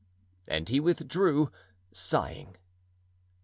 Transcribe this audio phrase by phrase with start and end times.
[0.47, 1.51] And he withdrew,
[1.91, 2.57] sighing.